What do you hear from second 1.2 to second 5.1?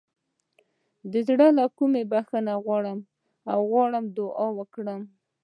زړه له کومې بخښنه وغواړو او دعا وکړو.